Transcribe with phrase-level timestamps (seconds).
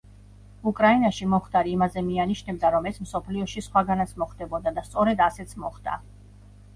[0.69, 5.95] უკრაინაში მომხდარი იმაზე მიანიშნებდა, რომ ეს მსოფლიოში სხვაგანაც მოხდებოდა და სწორედ ასეც მოხდა.